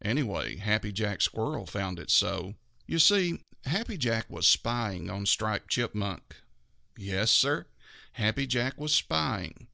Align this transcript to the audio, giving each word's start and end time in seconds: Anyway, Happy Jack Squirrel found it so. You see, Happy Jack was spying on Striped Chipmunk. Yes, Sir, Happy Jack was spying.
Anyway, 0.00 0.56
Happy 0.56 0.90
Jack 0.90 1.20
Squirrel 1.20 1.66
found 1.66 1.98
it 1.98 2.10
so. 2.10 2.54
You 2.86 2.98
see, 2.98 3.42
Happy 3.66 3.98
Jack 3.98 4.30
was 4.30 4.48
spying 4.48 5.10
on 5.10 5.26
Striped 5.26 5.68
Chipmunk. 5.70 6.36
Yes, 6.96 7.30
Sir, 7.30 7.66
Happy 8.12 8.46
Jack 8.46 8.78
was 8.80 8.94
spying. 8.94 9.68